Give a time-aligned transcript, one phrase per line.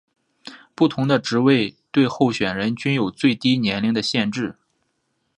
[0.73, 4.55] 不同的职位对候选人均有最低年龄的限制。